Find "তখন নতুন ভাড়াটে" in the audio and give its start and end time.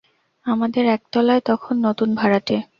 1.41-2.55